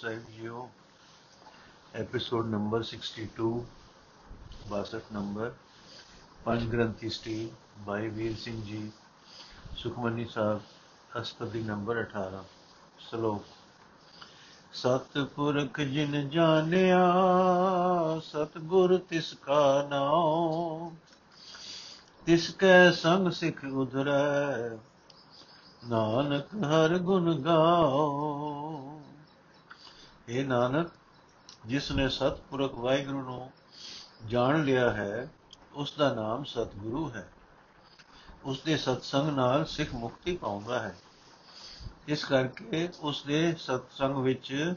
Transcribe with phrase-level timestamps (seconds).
[0.00, 0.68] ਸਾਹਿਬ ਜੀਓ
[1.94, 3.46] episode number 62
[4.70, 5.52] 62 number
[6.44, 7.48] ਪੰਜ ਗ੍ਰੰਥੀ ਸਟੀਲ
[7.78, 8.80] ਬਾਈ ਵੀਰ ਸਿੰਘ ਜੀ
[9.76, 12.42] ਸੁਖਮਨੀ ਸਾਹਿਬ ਅਸਪਦੀ ਨੰਬਰ 18
[12.98, 13.44] ਸ਼ਲੋਕ।
[14.72, 17.00] ਸਤਿਪੁਰਖ ਜਿਨ ਜਾਣਿਆ
[18.24, 20.94] ਸਤਿਗੁਰ ਤਿਸ ਕਾ ਨਾਮ
[22.26, 24.76] ਤਿਸ ਕੈ ਸੰਗ ਸਿਖ ਉਧਰੈ
[25.88, 28.65] ਨਾਨਕ ਹਰ ਗੁਣ ਗਾਓ
[30.28, 30.90] ਇਹ ਨਾਨਕ,
[31.66, 33.50] ਜਿਸ ਨੇ ਸਤਿਪੁਰਖ ਵਾਹਿਗੁਰੂ ਨੂੰ
[34.26, 35.30] ਜਾਣ ਲਿਆ ਹੈ,
[35.74, 37.32] ਉਸ ਦਾ ਨਾਮ ਸਤਿਗੁਰੂ ਹੈ।
[38.44, 40.96] ਉਸ ਦੇ ਸਤਸੰਗ ਨਾਲ ਸਿੱਖ ਮੁਕਤੀ ਪਾਉਂਦਾ ਹੈ।
[42.08, 44.74] ਇਸ ਕਰਕੇ ਉਸ ਦੇ ਸਤਸੰਗ ਵਿੱਚ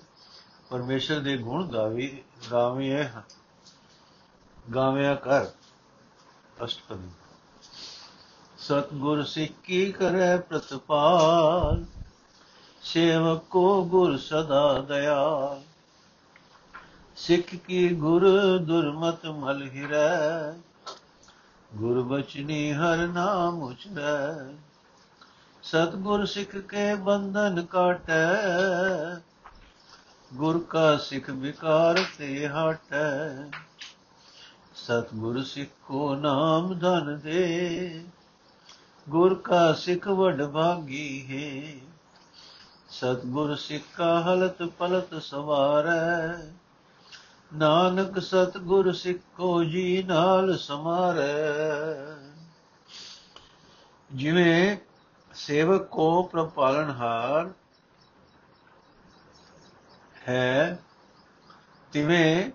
[0.70, 3.06] ਪਰਮੇਸ਼ਰ ਦੇ ਗੁਣ ਗਾਵੀ ਗਾਵੇਂ
[4.76, 5.46] ਗਾਵਿਆ ਕਰ,
[6.64, 7.10] ਅਸ਼ਟਪਦੀ।
[8.58, 11.86] ਸਤਗੁਰ ਸਿੱਕੀ ਕਰੈ ਪ੍ਰਤਪਾਲ
[12.94, 15.62] ਸੇਵਕ ਕੋ ਗੁਰ ਸਦਾ ਦਇਆਲ
[17.16, 20.52] ਸਿੱਖ ਕੀ ਗੁਰ ਦੁਰਮਤ ਮਲ ਹਿਰੈ।
[21.76, 24.54] ਗੁਰ ਬਚਨੀ ਹਰ ਨਾਮ ਉਚਰੈ
[25.64, 28.34] ਸਤਗੁਰ ਸਿੱਖ ਕੇ ਬੰਧਨ ਕਾਟੈ।
[30.34, 33.44] ਗੁਰ ਕਾ ਸਿੱਖ ਵਿਕਾਰ ਤੇ ਹਟੈ।
[34.76, 38.06] ਸਤਗੁਰ ਸਿੱਖੋ ਨਾਮ ਧਨ ਦੇ।
[39.10, 41.89] ਗੁਰ ਕਾ ਸਿੱਖ ਵਡ ਭਾਗੀ ਹੈ।
[42.90, 46.52] ਸਤਗੁਰ ਸਿੱਖਾ ਹਲਤ ਪਲਤ ਸਵਾਰੈ।
[47.56, 51.36] ਨਾਨਕ ਸਤਗੁਰ ਸਿੱਖੋ ਜੀ ਨਾਲ ਸਮਾਰੈ।
[54.12, 54.78] ਜਿਵੇਂ
[55.34, 57.50] ਸੇਵਕ ਕੋ ਪ੍ਰਪਾਲਨਹਾਰ
[60.28, 60.80] ਹੈ,
[61.92, 62.52] ਤਿਵੇਂ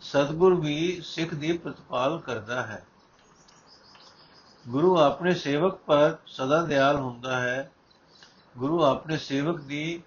[0.00, 2.86] ਸਤਗੁਰ ਵੀ ਸਿੱਖ ਦੀ ਪ੍ਰਤਪਾਲ ਕਰਦਾ ਹੈ।
[4.68, 7.72] ਗੁਰੂ ਆਪਣੇ ਸੇਵਕ ਪਰ ਸਦਾ ਦਿਆਲ ਹੁੰਦਾ ਹੈ।
[8.58, 10.02] ਗੁਰੂ ਆਪਣੇ ਸੇਵਕ ਦੀ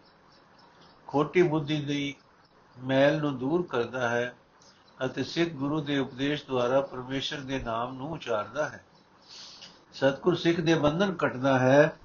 [1.08, 2.16] ਖੋਟੀ ਬੁੱਧੀ ਦੀ
[2.78, 4.36] ਮੈਲ ਨੂੰ ਦੂਰ ਕਰਦਾ ਹੈ
[5.06, 8.86] ਅਤੇ ਸਿੱਖ ਗੁਰੂ ਦੇ ਉਪਦੇਸ਼ ਦੁਆਰਾ ਪਰਮੇਸ਼ਰ ਦੇ ਨਾਮ ਨੂੰ ਉਚਾਰਦਾ ਹੈ।
[9.94, 11.98] ਸਤਗੁਰ ਸਿੱਖ ਦੇ ਬੰਧਨ ਕੱਟਦਾ ਹੈ।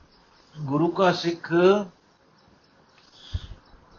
[0.61, 1.55] ਗੁਰੂ ਕਾ ਸਿੱਖ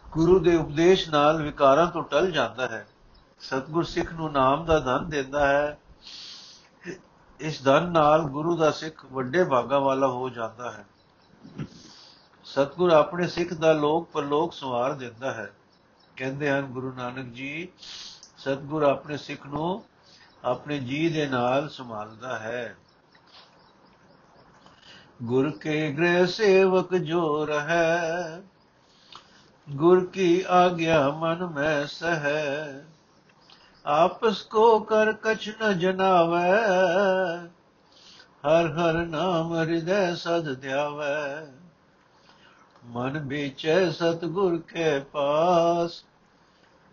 [0.08, 2.88] ਗੁਰੂ ਦੇ ਉਪਦੇਸ਼ ਨਾਲ ਵਿਕਾਰਾਂ ਤੋਂ ਟਲ ਜਾਂਦਾ ਹੈ।
[3.40, 5.78] ਸਤਗੁਰ ਸਿੱਖ ਨੂੰ ਨਾਮ ਦਾ ਧਨ ਦਿੰਦਾ ਹੈ।
[7.40, 10.84] ਇਸ ਧਨ ਨਾਲ ਗੁਰੂ ਦਾ ਸਿੱਖ ਵੱਡੇ ਭਾਗਾ ਵਾਲਾ ਹੋ ਜਾਂਦਾ ਹੈ।
[12.54, 15.52] ਸਤਗੁਰ ਆਪਣੇ ਸਿੱਖ ਦਾ ਲੋਕ ਪਰਲੋਕ ਸਵਾਰ ਦਿੰਦਾ ਹੈ।
[16.16, 17.68] ਕਹਿੰਦੇ ਹਨ, ਗੁਰੂ ਨਾਨਕ ਜੀ,
[18.38, 19.84] ਸਤਗੁਰ ਆਪਣੇ ਸਿੱਖ ਨੂੰ
[20.44, 22.76] ਆਪਣੇ ਜੀ ਦੇ ਨਾਲ ਸੰਭਾਲਦਾ ਹੈ।
[25.22, 28.42] ਗੁਰ ਕੇ ਗ੍ਰਹਿ ਸੇਵਕ ਜੋ ਰਹੈ,
[29.70, 32.84] ਗੁਰ ਕੀ ਆਗਿਆ ਮਨ ਮੈਂ ਸਹੈ।
[33.86, 36.56] ਆਪਸ ਕੋ ਕਰ ਕਛ ਨ ਜਨਾਵੈ,
[38.46, 41.46] ਹਰ ਹਰ ਨਾਮ ਹਿਰਦੈ ਸਦ ਧਿਆਵੈ।
[42.90, 46.02] ਮਨ ਵਿਚੈ ਸਤਗੁਰ ਕੇ ਪਾਸ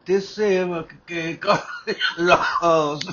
[0.08, 3.06] ਤਿਸ ਸੇਵਕ ਕੇ ਕਾਰਜ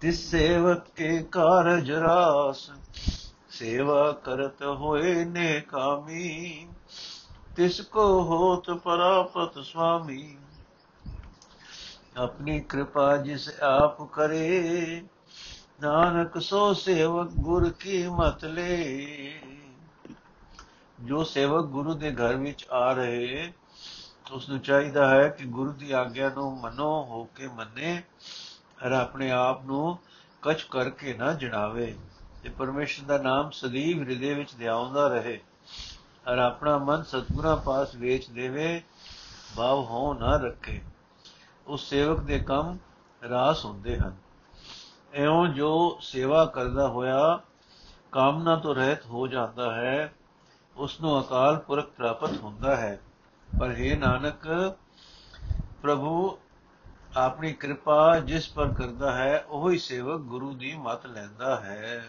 [0.00, 2.70] ਤਿਸ ਸੇਵਕ ਕੇ ਕਾਰਜ ਰਾਸ,
[3.50, 6.66] ਸੇਵਾ ਕਰਤ ਹੋਏ ਨੇ ਕਾਮੀ,
[7.56, 10.36] ਤਿਸ ਕੋ ਹੋਤ ਪਰਾਪਤ ਸੁਆਮੀ
[12.16, 15.02] ਆਪਣੀ ਕਿਰਪਾ ਜਿਸ ਆਪ ਕਰੇ,
[15.80, 19.59] ਨਾਨਕ ਸੋ ਸੇਵਕ ਗੁਰ ਕੀ ਮਤ ਲੈ।
[21.00, 23.52] ਜੋ ਸੇਵਕ ਗੁਰੂ ਦੇ ਘਰ ਵਿੱਚ ਆ ਰਹੇ
[24.32, 28.02] ਉਸ ਨੂੰ ਚਾਹੀਦਾ ਹੈ ਕਿ ਗੁਰੂ ਦੀ ਆਗਿਆ ਨੂੰ ਮਨੋ, ਹੋ ਕੇ ਮੰਨੇ,
[28.86, 29.98] ਔਰ ਆਪਣੇ ਆਪ ਨੂੰ
[30.42, 31.94] ਕਛ ਕਰਕੇ ਨਾ ਜਣਾਵੇ
[32.42, 35.40] ਤੇ ਪਰਮੇਸ਼ਰ ਦਾ ਨਾਮ ਸਦੀਵ ਹਿਰਦੇ ਵਿੱਚ ਧਿਆਉਂਦਾ ਰਹੇ,
[36.28, 38.82] ਔਰ ਆਪਣਾ ਮਨ ਸਤਗੁਰਾਂ ਪਾਸ ਵੇਚ ਦੇਵੇ,
[39.56, 40.80] ਭਾਵ ਹੋ ਨਾ ਰੱਖੇ।
[41.66, 42.78] ਉਸ ਸੇਵਕ ਦੇ ਕੰਮ
[43.28, 44.16] ਰਾਸ ਹੁੰਦੇ ਹਨ।
[45.14, 47.40] ਐਉਂ ਜੋ ਸੇਵਾ ਕਰਦਾ ਹੋਇਆ,
[48.12, 50.14] ਕਾਮਨਾ ਤੋਂ ਰਹਿਤ ਹੋ ਜਾਂਦਾ ਹੈ
[50.80, 53.00] ਉਸ ਨੂੰ ਅਕਾਲ ਪੁਰਖ ਪ੍ਰਾਪਤ ਹੁੰਦਾ ਹੈ।
[53.60, 54.74] ਪਰ हे ਨਾਨਕ,
[55.82, 56.38] ਪ੍ਰਭੂ
[57.16, 62.04] ਆਪਣੀ ਕਿਰਪਾ ਜਿਸ ਪਰ ਕਰਦਾ ਹੈ, ਉਹ ਹੀ ਸੇਵਕ ਗੁਰੂ ਦੀ ਮਤ ਲੈਂਦਾ ਹੈ।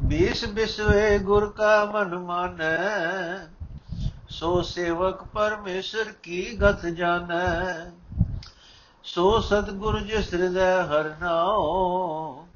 [0.00, 2.76] ਬੀਸ ਬਿਸਵੇ ਗੁਰ ਕਾ ਮਨ ਮਾਨੈ,
[4.28, 7.90] ਸੋ ਸੇਵਕ ਪਰਮੇਸ਼ਰ ਕੀ ਗਤ ਜਾਣੈ
[9.04, 12.46] ਸੋ ਸਤਗੁਰ ਜਿਸ ਹਿਰਦੈ ਹਰ ਨਾਉ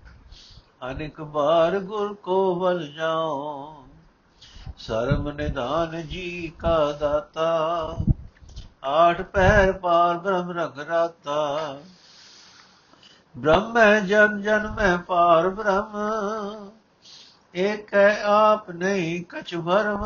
[0.90, 3.84] ਅਨੇਕ ਬਾਰ ਗੁਰ ਕੋ ਬਲ ਜਾਓ
[4.78, 7.96] ਸਰਮ ਨਿਧਾਨ ਜੀ ਕਾ ਦਾਤਾ।
[8.84, 11.78] ਆਠ ਪਹਿਰ ਪਾਰ ਬ੍ਰਹਮ ਰਗ ਰਾਤਾ।
[13.34, 16.70] ਬ੍ਰਹਮ ਜਨ ਜਨ ਮੈਂ ਪਾਰ ਬ੍ਰਹਮ,
[17.54, 20.04] ਏਕ ਹੈ ਆਪ ਨਹੀਂ ਕਛ ਭਰਮ।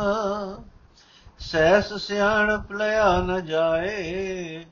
[1.40, 4.64] ਸੈਸ ਸਿਆਣ ਲਿਆ ਨ ਜਾਏ,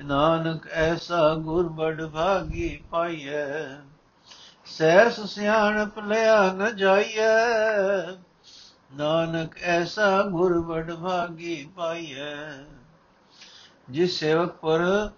[0.00, 3.46] ਨਾਨਕ ਐਸਾ ਗੁਰ ਬੜ ਭਾਗੀ ਪਾਈਐ।
[4.78, 8.16] ਸੈਸ ਸਿਆਣ ਲਿਆ ਨ ਜਾਈਐ।
[8.94, 12.64] ਨਾਨਕ ਐਸਾ ਗੁਰ ਬੜ ਭਾਗੀ ਪਾਈਐ।
[13.90, 15.10] ਜਿਸ ਸੇਵਕ ਪਰ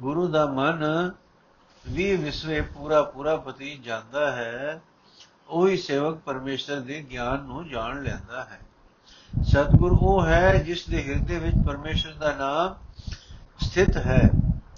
[0.00, 0.84] ਗੁਰੂ ਦਾ ਮਨ
[1.88, 4.80] ਵੀ ਵਿਸਵੇ ਪੂਰਾ ਪੂਰਾ ਪਤੀ ਜਾਂਦਾ ਹੈ,
[5.48, 8.60] ਉਹੀ ਸੇਵਕ ਪਰਮੇਸ਼ਰ ਦੇ ਗਿਆਨ ਨੂੰ ਜਾਣ ਲੈਂਦਾ ਹੈ।
[9.42, 12.74] ਸਤਗੁਰ ਉਹ ਹੈ ਜਿਸ ਦੇ ਹਿਰਦੇ ਵਿੱਚ ਪਰਮੇਸ਼ਰ ਦਾ ਨਾਮ
[13.58, 14.30] ਸਥਿਤ ਹੈ।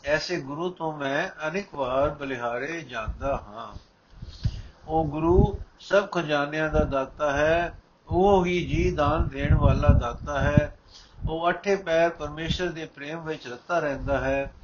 [0.04, 3.89] ਐਸੇ ਗੁਰੂ ਤੋਂ ਮੈਂ ਅਨੇਕ ਵਾਰ ਬਲਿਹਾਰੇ ਜਾਂਦਾ ਹਾਂ।
[4.90, 10.78] ਉਹ ਗੁਰੂ ਸਭ ਖਜ਼ਾਨਿਆਂ ਦਾ ਦਾਤਾ ਹੈ, ਉਹ ਹੀ ਜੀ ਦਾਨ ਦੇਣ ਵਾਲਾ ਦਾਤਾ ਹੈ।
[11.30, 14.54] ਉਹ ਅਠੇ ਪੈਰ ਪਰਮੇਸ਼ਰ ਦੇ ਪ੍ਰੇਮ ਵਿੱਚ ਰਤਾ ਰਹਿੰਦਾ ਹੈ।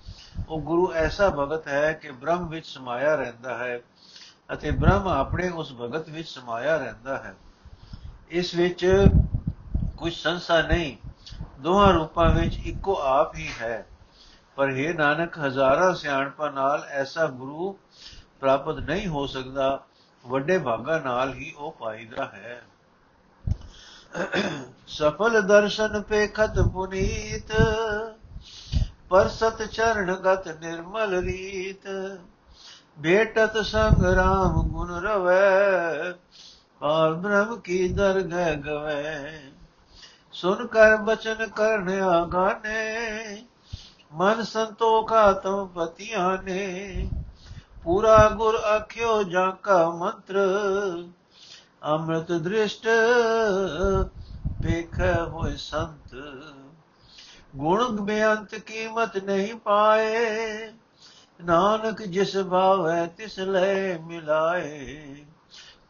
[0.48, 3.80] ਉਹ ਗੁਰੂ ਐਸਾ ਭਗਤ ਹੈ ਕਿ ਬ੍ਰਹਮ ਵਿੱਚ ਸਮਾਇਆ ਰਹਿੰਦਾ ਹੈ
[4.52, 7.34] ਅਤੇ ਬ੍ਰਹਮ ਆਪਣੇ ਉਸ ਭਗਤ ਵਿੱਚ ਸਮਾਇਆ ਰਹਿੰਦਾ ਹੈ।
[8.30, 9.06] ਇਸ ਵਿੱਚ
[9.96, 10.96] ਕੁਝ ਸੰਸਾ ਨਹੀਂ,
[11.60, 13.86] ਦੋਹਾਂ ਰੂਪਾਂ ਵਿੱਚ ਇੱਕੋ ਆਪ ਹੀ ਹੈ।
[14.56, 17.78] ਪਰ ਇਹ ਨਾਨਕ, ਹਜ਼ਾਰਾਂ ਸਿਆਣਪਾਂ ਨਾਲ ਐਸਾ ਗੁਰੂ
[18.40, 19.84] ਪ੍ਰਾਪਤ ਨਹੀਂ ਹੋ ਸਕਦਾ।
[20.26, 22.62] ਵੱਡੇ ਭਾਗਾ ਨਾਲ ਹੀ ਉਹ ਪਾਈਦਾ ਹੈ।
[24.88, 27.52] ਸਫਲ ਦਰਸ਼ਨ ਪੇਖਤ ਪੁਨੀਤ,
[29.08, 31.88] ਪਰ ਸਤ ਚਰਨ ਗਤ ਨਿਰਮਲ ਰੀਤ।
[32.98, 36.12] ਬੇਟਤ ਸੰਗ ਰਾਮ ਗੁਣ ਰਵੈ
[36.80, 39.40] ਪਾਰ ਬ੍ਰਹਮ ਕੀ ਦਰਗਹ ਗਵੈ।
[40.32, 43.44] ਸੁਨ ਕਰ ਬਚਨ ਕਰਨ ਆਗਾਨੇ,
[44.12, 47.08] ਮਨ ਸੰਤੋਖਾ ਤਮ ਪਤੀਆਂ ਨੇ।
[47.86, 50.36] ਪੂਰਾ ਗੁਰ ਆਖਿਓ ਜਾਂ ਕਾ ਮੰਤਰ,
[51.84, 52.86] ਅੰਮ੍ਰਿਤ ਦ੍ਰਿਸ਼ਟ
[54.62, 56.16] ਵੇਖ ਹੋਏ ਸੰਤ।
[57.56, 60.72] ਗੁਣ ਬੇਅੰਤ ਕੀਮਤ ਨਹੀਂ ਪਾਏ,
[61.44, 65.24] ਨਾਨਕ ਜਿਸ ਭਾਵੈ ਤਿਸ ਲੈ ਮਿਲਾਏ।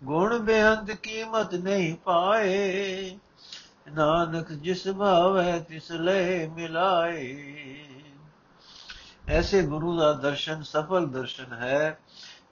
[0.04, 3.18] ਗੁਣ ਬੇਅੰਤ ਕੀਮਤ ਨਹੀਂ ਪਾਏ,
[3.94, 7.85] ਨਾਨਕ ਜਿਸ ਭਾਵੈ ਤਿਸ ਲੈ ਮਿਲਾਏ।
[9.28, 11.98] ਐਸੇ ਗੁਰੂ ਦਾ ਦਰਸ਼ਨ ਸਫਲ ਦਰਸ਼ਨ ਹੈ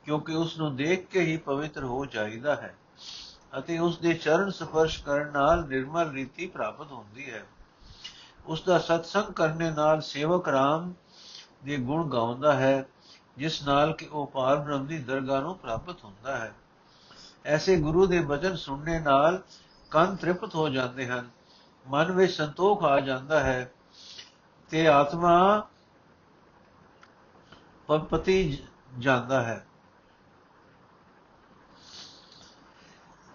[0.04, 2.74] ਕਿਉਂਕਿ ਉਸ ਨੂੰ ਦੇਖ ਕੇ ਹੀ ਪਵਿੱਤਰ ਹੋ ਜਾਈਦਾ ਹੈ
[3.58, 7.44] ਅਤੇ ਉਸ ਦੇ ਚਰਨ ਸਪਰਸ਼ ਕਰਨ ਨਾਲ ਨਿਰਮਲ ਰੀਤੀ ਪ੍ਰਾਪਤ ਹੁੰਦੀ ਹੈ।
[8.46, 10.92] ਉਸ ਦਾ ਸਤਸੰਗ ਕਰਨੇ ਨਾਲ ਸੇਵਕ ਰਾਮ
[11.64, 12.84] ਦੇ ਗੁਣ ਗਾਉਂਦਾ ਹੈ,
[13.36, 16.54] ਜਿਸ ਨਾਲ ਕਿ ਉਹ ਪਾਰ ਬ੍ਰਹਮ ਦੀ ਦਰਗਾਹ ਨੂੰ ਪ੍ਰਾਪਤ ਹੁੰਦਾ ਹੈ।
[17.44, 19.42] ਐਸੇ ਗੁਰੂ ਦੇ ਬਚਨ ਸੁਣਨੇ ਨਾਲ
[19.90, 21.28] ਕੰਨ ਤ੍ਰਿਪਤ ਹੋ ਜਾਂਦੇ ਹਨ,
[21.88, 23.72] ਮਨ ਵਿੱਚ ਸੰਤੋਖ ਆ ਜਾਂਦਾ ਹੈ।
[24.70, 25.68] ਤੇ ਆਤਮਾ
[27.88, 28.58] ਪਤੀ
[28.98, 29.66] ਜਾਂਦਾ ਹੈ।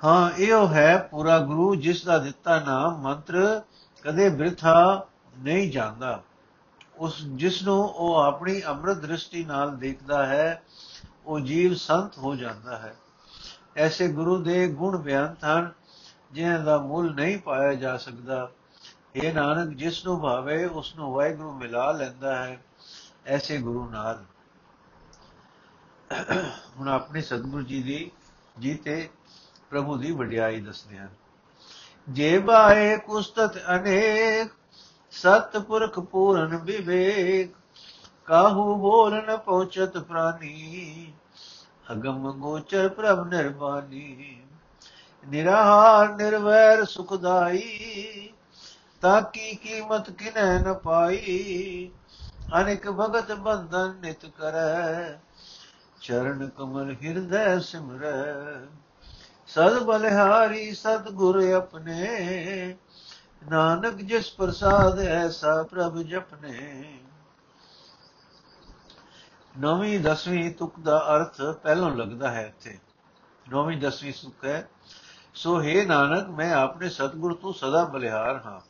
[0.04, 3.62] ਹਾਂ, ਇਹੋ ਹੈ ਪੂਰਾ ਗੁਰੂ ਜਿਸ ਦਾ ਦਿੱਤਾ ਨਾਮ ਮੰਤਰ
[4.04, 5.08] ਕਦੇ ਬ੍ਰਿਥਾ
[5.38, 6.24] ਨਹੀਂ ਜਾਂਦਾ।
[6.98, 10.64] ਉਸ ਜਿਸ ਨੂੰ ਉਹ ਆਪਣੀ ਅੰਮ੍ਰਿਤ ਦ੍ਰਿਸ਼ਟੀ ਨਾਲ ਦੇਖਦਾ ਹੈ,
[11.26, 12.96] ਉਹ ਜੀਵ ਸੰਤ ਹੋ ਜਾਂਦਾ ਹੈ।
[13.78, 15.72] ਐਸੇ ਗੁਰੂ ਦੇ ਗੁਣ ਬਿਆਨਤ ਹਨ,
[16.32, 18.52] ਜਿਨ੍ਹਾਂ ਦਾ ਮੁੱਲ ਨਹੀਂ ਪਾਇਆ ਜਾ ਸਕਦਾ।
[19.16, 22.64] ਇਹ ਨਾਨਕ, ਜਿਸ ਨੂੰ ਭਾਵੇ ਉਸ ਨੂੰ ਵਾਹਿਗੁਰੂ ਮਿਲਾ ਲੈਂਦਾ ਹੈ,
[23.26, 24.26] ਐਸੇ ਗੁਰੂ ਨਾਲ।
[26.78, 28.12] ਹੁਣ ਆਪਣੇ ਸਤਿਗੁਰੂ ਜੀ ਦੀ
[28.60, 29.10] ਜੀ ਤੇ
[29.70, 31.10] ਪ੍ਰਭੂ ਦੀ ਵਡਿਆਈ ਦੱਸਦੇ ਹਨ।
[32.10, 34.52] ਜੇ ਬਾਏ ਕੁਸਤਤ ਅਨੇਕ,
[35.12, 37.52] ਸਤਪੁਰਖ ਪੂਰਨ ਵਿਵੇਕ,
[38.26, 41.14] ਕਾਹੂ ਬੋਲ ਨ ਪਹੁੰਚਤ ਪ੍ਰਾਨੀ,
[41.92, 44.42] ਅਗਮ ਗੋਚਰ ਪ੍ਰਭ ਨਿਰਵਾਨੀ,
[45.28, 48.30] ਨਿਰਹਾਰ ਨਿਰਵੈਰ ਸੁਖਦਾਈ
[49.02, 51.92] ਤਾਕੀ ਕੀਮਤ ਕਿਨੈ ਨ ਪਾਈ?
[52.62, 55.20] ਅਨੇਕ ਭਗਤ ਬੰਧਨ ਨਿਤ ਕਰੈ
[56.02, 58.24] ਚਰਨ ਕਮਲ ਹਿਰਦੈ ਸਿਮਰੈ।
[59.48, 62.76] ਸਦ ਬਲਿਹਾਰੀ ਸਦ ਗੁਰ ਆਪਣੇ,
[63.50, 67.00] ਨਾਨਕ ਜਿਸ ਪ੍ਰਸਾਦ ਐਸਾ ਪ੍ਰਭ ਜਪਨੇ।
[69.60, 72.80] ਨੌਵੀਂ ਦਸਵੀਂ ਤੁਕ ਦਾ ਅਰਥ ਪਹਿਲਾਂ ਲੱਗਦਾ ਹੈ ਇੱਥੇ।
[73.50, 74.70] ਨੌਵੀਂ ਦਸਵੀਂ ਸੁਖ ਹੈ,
[75.34, 78.62] ਸੋ ਹੈ ਨਾਨਕ, ਮੈਂ ਆਪਣੇ ਸਤਗੁਰ ਤੋਂ ਸਦਾ ਬਲਿਹਾਰ ਹਾਂ।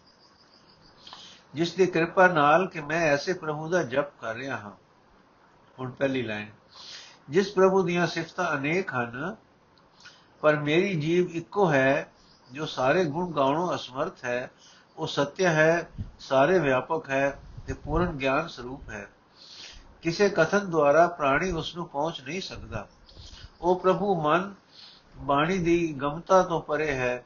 [1.54, 4.72] ਜਿਸ ਦੀ ਕਿਰਪਾ ਨਾਲ ਕਿ ਮੈਂ ਐਸੇ ਪ੍ਰਭੂ ਦਾ ਜਪ ਕਰ ਰਿਹਾ ਹਾਂ।
[5.80, 6.48] ਹੁਣ ਪਹਿਲੀ ਲਾਈਨ।
[7.30, 9.36] ਜਿਸ ਪ੍ਰਭੂ ਦੀਆਂ ਸਿਫਤਾਂ ਅਨੇਕ ਹਨ,
[10.42, 12.12] ਪਰ ਮੇਰੀ ਜੀਵ ਇੱਕੋ ਹੈ,
[12.52, 14.52] ਜੋ ਸਾਰੇ ਗੁਣ ਗਾਉਣੋਂ ਅਸਮਰਥ ਹੈ।
[14.98, 19.08] ਉਹ ਸਤਿ ਹੈ, ਸਾਰੇ ਵਿਆਪਕ ਹੈ ਤੇ ਪੂਰਨ ਗਿਆਨ ਸਰੂਪ ਹੈ।
[20.02, 22.88] ਕਿਸੇ ਕਥਨ ਦੁਆਰਾ ਪ੍ਰਾਣੀ ਉਸ ਨੂੰ ਪਹੁੰਚ ਨਹੀਂ ਸਕਦਾ।
[23.62, 24.54] ਉਹ ਪ੍ਰਭੂ ਮਨ,
[25.18, 27.26] ਬਾਣੀ ਦੀ ਗਮਤਾ ਤੋਂ ਪਰੇ ਹੈ,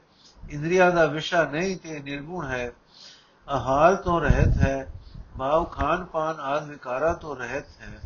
[0.50, 2.72] ਇੰਦਰੀਆ ਦਾ ਵਿਸ਼ਾ ਨਹੀਂ ਤੇ ਨਿਰਗੁਣ ਹੈ।
[3.48, 4.92] ਆਹਾਰ ਤੋਂ ਰਹਿਤ ਹੈ,
[5.38, 8.00] ਭਾਵ ਖਾਨ ਪਾਨ ਆਦਿ ਵਿਕਾਰਾਂ ਤੋਂ ਰਹਿਤ ਹੈ।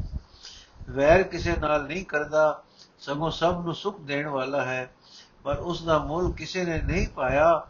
[0.88, 2.62] ਵੈਰ ਕਿਸੇ ਨਾਲ ਨਹੀਂ ਕਰਦਾ,
[2.98, 4.92] ਸਗੋਂ ਸਭ ਨੂੰ ਸੁਖ ਦੇਣ ਵਾਲਾ ਹੈ।
[5.42, 7.66] ਪਰ ਉਸ ਦਾ ਮੁੱਲ ਕਿਸੇ ਨੇ ਨਹੀਂ ਪਾਇਆ।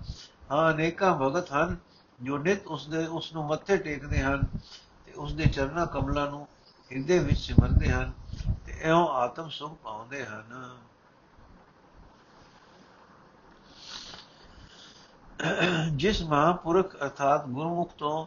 [0.50, 1.76] ਹਾਂ ਅਨੇਕਾਂ ਭਗਤ ਹਨ,
[2.22, 4.42] ਜੋ ਨਿਤ ਉਸ ਦੇ, ਉਸ ਨੂੰ ਮੱਥੇ ਟੇਕਦੇ ਹਨ
[5.06, 6.48] ਤੇ ਉਸ ਦੇ ਚਰਨਾਂ ਕਮਲਾਂ ਨੂੰ
[6.92, 8.12] ਹਿਰਦੇ ਵਿੱਚ ਸਿਮਰਦੇ ਹਨ
[8.66, 10.78] ਤੇ ਐਉਂ ਆਤਮ ਸੁਖ ਪਾਉਂਦੇ ਹਨ।
[15.92, 18.26] ਜਿਸ ਮਹਾਪੁਰਖ ਅਰਥਾਤ ਗੁਰਮੁਖ ਤੋਂ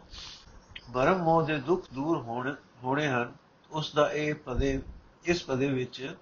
[0.92, 3.21] ਭਰਮ ਮੋਹ ਦੇ ਦੁੱਖ ਦੂਰ ਹੋਣ ਹੋਣੇ ਹਨ
[3.82, 4.80] ਉਸ ਦਾ ਇਹ ਪਦੇ,
[5.24, 6.16] ਇਸ ਪਦੇ ਵਿੱਚ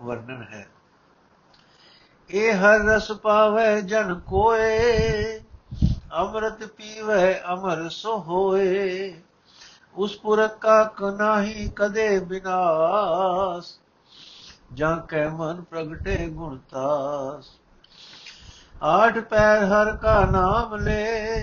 [0.00, 0.66] ਵਰਣਨ ਹੈ।
[2.30, 5.38] ਇਹ ਹਰ ਰਸ ਪਾਵੇ, ਜਨ ਕੋਏ,
[6.12, 9.22] ਅੰਮ੍ਰਿਤ ਪੀਵੇ, ਅਮਰ ਸੋ ਹੋਏ।
[9.94, 13.78] ਉਸ ਪੁਰਖ ਕਾ ਕਨਾਹੀ ਕਦੇ ਬਿਨਾਸ,
[14.74, 17.50] ਜਾਂ ਕੈ ਮਨ ਪ੍ਰਗਟੇ ਗੁਣਤਾਸ
[18.82, 21.42] ਆਠ ਪੈਰ ਹਰ ਕਾ ਨਾਮ ਲੈ,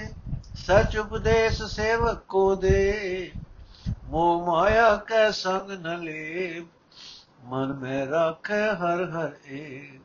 [0.55, 3.31] ਸਚ ਉਪਦੇਸ਼ ਸੇਵਕ ਕੋ ਦੇ।
[4.15, 6.65] ਮੋਹ ਮਾਇਆ ਕੈ ਸੰਗ ਨ ਲੇ
[7.43, 10.01] ਮਨ ਮੈਂ ਰਾਖੈ ਹਰ ਹਰ ਏਕ।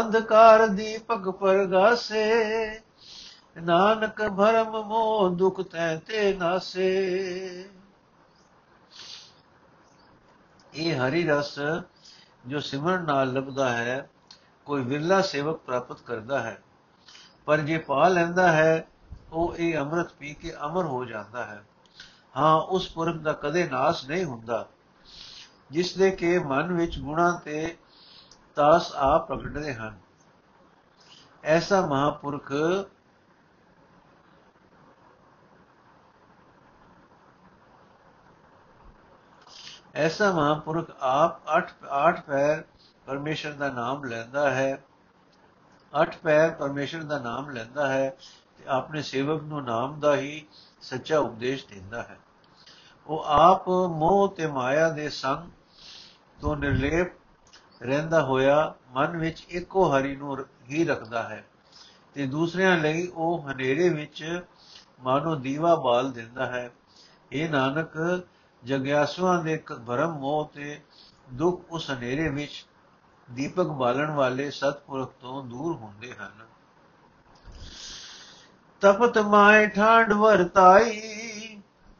[0.00, 2.80] ਅੰਧਕਾਰ ਦੀਪਕ ਪਰਗਾਸੇ,
[3.62, 7.70] ਨਾਨਕ ਭਰਮ ਮੋਹ ਦੁਖ ਤੈ ਤੇ ਨਾਸੇ।
[10.74, 11.58] ਇਹ ਹਰੀ ਰਸ
[12.46, 14.10] ਜੋ ਸਿਮਰਨ ਨਾਲ ਲੱਭਦਾ ਹੈ,
[14.64, 16.62] ਕੋਈ ਵਿਰਲਾ ਸੇਵਕ ਪ੍ਰਾਪਤ ਕਰਦਾ ਹੈ।
[17.44, 18.88] ਪਰ ਜੇ ਪਾ ਲੈਂਦਾ ਹੈ,
[19.32, 21.64] ਉਹ ਇਹ ਅੰਮ੍ਰਿਤ ਪੀ ਕੇ ਅਮਰ ਹੋ ਜਾਂਦਾ ਹੈ।
[22.36, 24.68] ਹਾਂ, ਉਸ ਪੁਰਖ ਦਾ ਕਦੇ ਨਾਸ ਨਹੀਂ ਹੁੰਦਾ।
[25.70, 27.76] ਜਿਸ ਦੇ ਕੇ ਮਨ ਵਿੱਚ ਗੁਣਾ ਤੇ
[28.54, 29.98] ਤਾਸ ਆ ਪ੍ਰਗਟਦੇ ਹਨ।
[31.44, 32.52] ਐਸਾ ਮਹਾਪੁਰਖ
[39.94, 42.64] ਐਸਾ ਮਹਾਪੁਰਖ ਆਪ 8 8 ਪੈਰ
[43.06, 44.82] ਪਰਮੇਸ਼ਰ ਦਾ ਨਾਮ ਲੈਂਦਾ ਹੈ।
[46.02, 48.16] 8 ਪੈਰ ਪਰਮੇਸ਼ਰ ਦਾ ਨਾਮ ਲੈਂਦਾ ਹੈ।
[48.58, 50.46] ਤੇ ਆਪਣੇ ਸੇਵਕ ਨੂੰ ਨਾਮ ਦਾ ਹੀ
[50.82, 52.18] ਸੱਚਾ ਉਪਦੇਸ਼ ਦਿੰਦਾ ਹੈ।
[53.06, 55.50] ਉਹ ਆਪ ਮੋਹ ਤੇ ਮਾਇਆ ਦੇ ਸੰਗ
[56.40, 57.12] ਤੋਂ ਨਿਰਲੇਪ
[57.82, 60.36] ਰਹਿੰਦਾ ਹੋਇਆ ਮਨ ਵਿੱਚ ਇੱਕੋ ਹਰੀ ਨੂੰ
[60.70, 61.44] ਹੀ ਰੱਖਦਾ ਹੈ
[62.14, 64.42] ਤੇ ਦੂਸਰਿਆਂ ਲਈ ਉਹ ਹਨੇਰੇ ਵਿੱਚ
[65.00, 66.70] ਮਾਨੋ ਦੀਵਾ ਬਾਲ ਦਿੰਦਾ ਹੈ।
[67.32, 68.22] ਇਹ ਨਾਨਕ,
[68.64, 69.56] ਜਗਿਆਸੂਆਂ ਦੇ
[69.86, 70.80] ਭਰਮ ਮੋਹ ਤੇ
[71.32, 72.66] ਦੁੱਖ ਉਸ ਹਨੇਰੇ ਵਿੱਚ
[73.30, 76.46] ਦੀਪਕ ਬਾਲਣ ਵਾਲੇ ਸਤਪੁਰਖ ਤੋਂ ਦੂਰ ਹੁੰਦੇ ਹਨ।
[78.82, 81.00] ਤਪਤ ਮਾਇ ਠਾਂਡ ਵਰਤਾਈ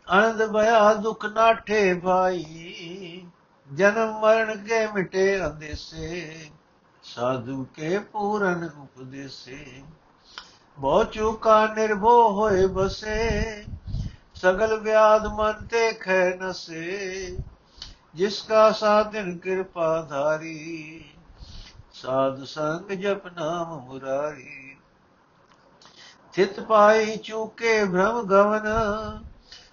[0.07, 3.26] ਅਨੰਦ ਭਇਆ ਦੁਖ ਨਾਠੇ ਭਾਈ।
[3.69, 6.50] ਜਨਮ ਮਰਨ ਕੇ ਮਿਟੇ ਅੰਦੇਸੇ,
[7.02, 9.83] ਸਾਧੂ ਕੇ ਪੂਰਨ ਉਪਦੇਸੇ
[10.78, 13.64] ਬਹੁ ਚੁਕਾ ਨਿਰਭੋ ਹੋਏ ਬਸੇ,
[14.35, 17.37] ਸਗਲ ਵਿਆਦ ਮਨ ਤੇ ਖੈ ਨਸੇ।
[18.14, 21.04] ਜਿਸ ਕਾ ਸਾਧਨ ਕਿਰਪਾ ਧਾਰੀ,
[21.93, 24.63] ਸਾਧ ਸੰਗ ਜਪ ਨਾਮ ਮੁਰਾਰੀ।
[26.34, 28.64] ਥਿਤ ਪਾਈ ਚੂਕੇ ਭ੍ਰਮ ਗਵਨ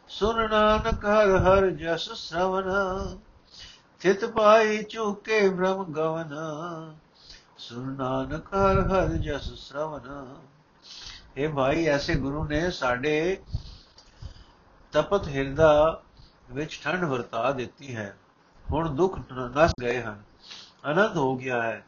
[0.09, 2.67] ਸੁਨ ਨਾਨਕ ਹਰ ਹਰ ਜਸ ਸ਼ਰਵਨ।
[4.01, 6.35] ਥਿਤ ਪਾਈ ਚੂਕੇ ਭ੍ਰਮ ਗਵਨ
[7.57, 10.35] ਸੁਨ ਨਾਨਕ ਹਰ ਹਰ ਜਸ ਸ਼ਰਵਨ।
[11.37, 13.37] ਇਹ ਭਾਈ, ਐਸੇ ਗੁਰੂ ਨੇ ਸਾਡੇ
[14.93, 16.01] ਤਪਤ ਹਿਰਦਾ
[16.51, 18.15] ਵਿੱਚ ਠੰਡ ਵਰਤਾ ਦਿੱਤੀ ਹੈ।
[18.65, 20.21] ਹੁਣ ਦੁੱਖ ਨਸ ਗਏ ਹਨ
[20.91, 21.83] ਅਨੰਦ ਹੋ ਗਿਆ ਹੈ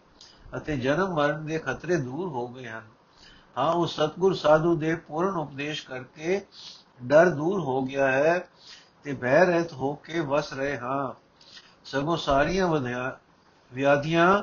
[0.58, 2.93] ਅਤੇ ਜਨਮ ਮਰਨ ਦੇ ਖਤਰੇ ਦੂਰ ਹੋ ਗਏ ਹਨ।
[3.58, 6.46] ਹਾਂ, ਉਹ ਸਤਗੁਰ ਸਾਧੂ ਦੇ ਪੂਰਨ ਉਪਦੇਸ਼ ਕਰਕੇ
[7.04, 8.50] ਡਰ ਦੂਰ ਹੋ ਗਿਆ ਹੈ
[9.04, 11.14] ਤੇ ਭੈ ਰਹਿਤ ਹੋ ਕੇ ਵਸ ਰਹੇ ਹਾਂ।
[11.86, 12.68] ਸਗੋਂ ਸਾਰੀਆਂ
[13.72, 14.42] ਵਿਆਧੀਆਂ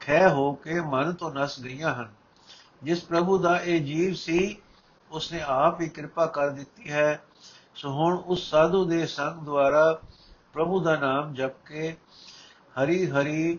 [0.00, 2.08] ਖੈ ਹੋ ਕੇ ਮਨ ਤੋਂ ਨਸ ਗਈਆਂ ਹਨ।
[2.82, 4.56] ਜਿਸ ਪ੍ਰਭੂ ਦਾ ਇਹ ਜੀਵ ਸੀ,
[5.10, 7.22] ਉਸਨੇ ਆਪ ਹੀ ਕਿਰਪਾ ਕਰ ਦਿੱਤੀ ਹੈ।
[7.74, 10.00] ਸੋ ਹੁਣ ਉਸ ਸਾਧੂ ਦੇ ਸੰਗ ਦੁਆਰਾ
[10.52, 11.96] ਪ੍ਰਭੂ ਦਾ ਨਾਮ ਜਪ ਕੇ
[12.82, 13.58] ਹਰੀ ਹਰੀ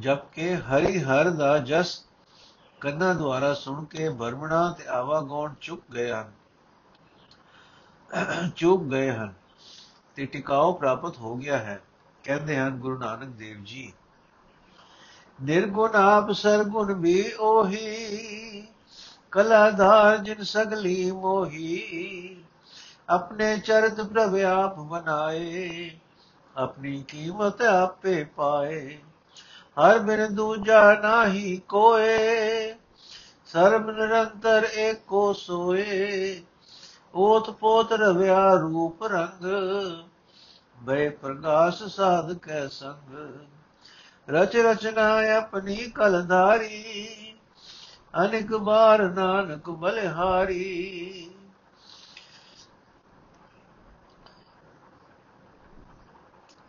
[0.00, 2.04] ਜਪ ਕੇ ਹਰੀ ਹਰ ਦਾ ਜਸ,
[2.80, 6.32] ਕੰਨਾਂ ਦੁਆਰਾ ਸੁਣ ਕੇ ਬਰਮਣਾ ਤੇ ਆਵਾਗੌਣ ਚੁੱਕ ਗਏ ਹਨ।
[8.56, 9.32] ਚੁੱਕ ਗਏ ਹਨ
[10.16, 11.80] ਤੇ ਟਿਕਾਉ ਪ੍ਰਾਪਤ ਹੋ ਗਿਆ ਹੈ,
[12.24, 13.92] ਕਹਿੰਦੇ ਹਨ ਗੁਰੂ ਨਾਨਕ ਦੇਵ ਜੀ।
[15.42, 18.68] ਨਿਰਗੁਣ ਆਪ ਸਰਗੁਣ ਵੀ ਉਹੀ
[19.30, 22.42] ਕਲਾਧਾਰ ਜਿਨ ਸਗਲੀ ਮੋਹੀ।
[23.08, 25.90] ਆਪਣੇ ਚਰਤ ਪ੍ਰਭ ਆਪ ਬਨਾਏ
[26.56, 28.98] ਆਪਣੀ ਕੀਮਤ ਆਪੇ ਪਾਏ।
[29.76, 32.74] ਹਰ ਬਿਨ ਦੂਜਾ ਨਾਹੀ ਕੋਏ,
[33.46, 36.42] ਸਰਬ ਨਿਰੰਤਰ ਏਕੋ ਸੋਏ।
[37.14, 39.44] ਓਤ ਪੋਤ ਰਵਿਆ ਰੂਪ ਰੰਗ,
[40.82, 43.14] ਬੇ ਪ੍ਰਗਾਸ ਸਾਧ ਕੈ ਸੰਗ।
[44.28, 47.34] ਰਚ ਰਚਨਾ ਆਪਣੀ ਕਲਧਾਰੀ,
[48.24, 51.30] ਅਨੇਕ ਬਾਰ ਨਾਨਕ ਬਲਿਹਾਰੀ।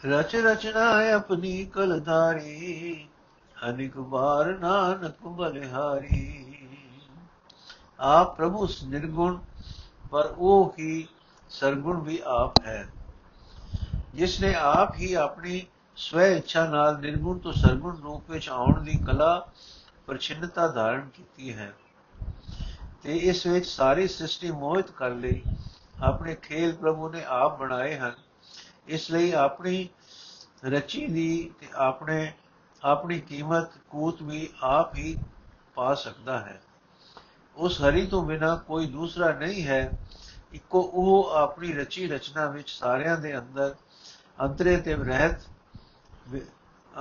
[0.05, 3.07] ਰਚ ਰਚਨਾ ਆਪਣੀ ਕਲਧਾਰੀ,
[3.69, 6.57] ਅਨੇਕ ਬਾਰ ਨਾਨਕ ਬਲਿਹਾਰੀ।
[7.99, 9.37] ਆਪ ਪ੍ਰਭੂ ਨਿਰਗੁਣ,
[10.11, 11.07] ਪਰ ਉਹ ਹੀ
[11.49, 12.87] ਸਰਗੁਣ ਵੀ ਆਪ ਹੈ।
[14.13, 18.97] ਜਿਸ ਨੇ ਆਪ ਹੀ ਆਪਣੀ ਸਵੈ ਇੱਛਾ ਨਾਲ ਨਿਰਗੁਣ ਤੋਂ ਸਰਗੁਣ ਰੂਪ ਵਿੱਚ ਆਉਣ ਦੀ
[19.07, 19.47] ਕਲਾ
[20.07, 21.73] ਪਰਛਿੰਨਤਾ ਧਾਰਨ ਕੀਤੀ ਹੈ।
[23.03, 25.41] ਤੇ ਇਸ ਵਿੱਚ ਸਾਰੀ ਸ੍ਰਿਸ਼ਟੀ ਮੋਹਿਤ ਕਰ ਲਈ
[26.03, 28.13] ਆਪਣੇ ਖੇਲ ਪ੍ਰਭੂ ਨੇ ਆਪ ਬਣਾਏ ਹਨ।
[28.87, 29.89] ਇਸ ਲਈ ਆਪਣੀ
[30.65, 32.31] ਰਚੀ ਦੀ ਤੇ ਆਪਣੇ,
[32.83, 35.17] ਆਪਣੀ ਕੀਮਤ ਕੂਤ ਵੀ ਆਪ ਹੀ
[35.75, 36.61] ਪਾ ਸਕਦਾ ਹੈ।
[37.55, 39.91] ਉਸ ਹਰੀ ਤੋਂ ਬਿਨਾ ਕੋਈ ਦੂਸਰਾ ਨਹੀਂ ਹੈ।
[40.53, 43.75] ਇੱਕੋ ਉਹ ਆਪਣੀ ਰਚੀ ਰਚਨਾ ਵਿੱਚ ਸਾਰਿਆਂ ਦੇ ਅੰਦਰ
[44.41, 45.39] ਅੰਤਰੇ ਤੇ ਰਹਿਤ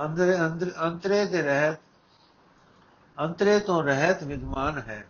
[0.05, 1.77] ਅੰਦਰ ਅੰਦਰ, ਅੰਤਰੇ ਦੇ ਰਹਿਤ,
[3.19, 5.07] ਅੰਤਰੇ ਤੋਂ ਰਹਿਤ ਵਿਦਮਾਨ ਹੈ।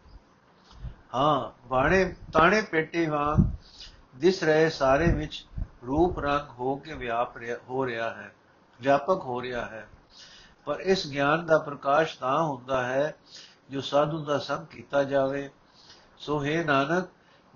[1.15, 3.43] ਹਾਂ, ਬਾਣੇ, ਤਾਣੇ ਪੇਟੇ ਵਾਂਗ
[4.15, 5.45] ਦਿਸ ਰਹੇ ਸਾਰੇ ਵਿੱਚ
[5.87, 8.35] ਰੂਪ ਰੰਗ ਹੋ ਕੇ ਵਿਆਪ ਰਿਹਾ ਹੋ ਰਿਹਾ ਹੈ,
[8.81, 9.87] ਵਿਆਪਕ ਹੋ ਰਿਹਾ ਹੈ।
[10.65, 13.15] ਪਰ ਇਸ ਗਿਆਨ ਦਾ ਪ੍ਰਕਾਸ਼ ਤਾਂ ਹੁੰਦਾ ਹੈ
[13.69, 15.49] ਜੋ ਸਾਧੂ ਦਾ ਸੰਗ ਕੀਤਾ ਜਾਵੇ।
[16.17, 17.07] ਸੋ ਹੈ ਨਾਨਕ,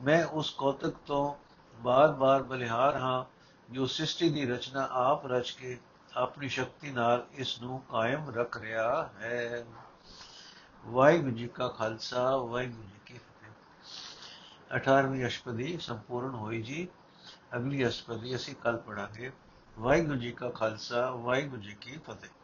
[0.04, 1.36] ਮੈਂ ਉਸ ਕੌਤਕ ਤੋਂ
[1.82, 3.24] ਬਾਰ-ਬਾਰ ਬਲਿਹਾਰ ਹਾਂ,
[3.74, 5.80] ਜੋ ਸ੍ਰਿਸ਼ਟੀ ਦੀ ਰਚਨਾ ਆਪ ਰਚ ਕੇ
[6.18, 9.66] ਆਪਣੀ ਸ਼ਕਤੀ ਨਾਲ ਇਸ ਨੂੰ ਕਾਇਮ ਰੱਖ ਰਿਹਾ ਹੈ।
[10.86, 13.52] ਵਾਹਿਗੁਰੂ ਜੀ ਕਾ ਖਾਲਸਾ, ਵਾਹਿਗੁਰੂ ਜੀ ਕੀ ਫਤਿਹ।
[14.76, 16.88] 18ਵੀਂ ਅਸ਼ਪਦੀ ਸੰਪੂਰਨ ਹੋਈ ਜੀ।
[17.56, 19.32] ਅਗਲੀ ਅਸ਼ਪਦੀ ਅਸੀਂ ਕੱਲ ਪੜਾਂਗੇ।
[19.80, 22.41] ਵਾਹਿਗੁਰੂ ਜੀ ਕਾ ਖਾਲਸਾ ਵਾਹਿਗੁਰੂ ਜੀ ਕੀ ਫਤਿਹ।